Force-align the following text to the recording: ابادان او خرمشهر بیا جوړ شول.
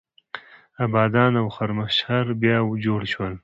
ابادان 0.85 1.33
او 1.41 1.47
خرمشهر 1.55 2.25
بیا 2.41 2.57
جوړ 2.85 3.01
شول. 3.13 3.33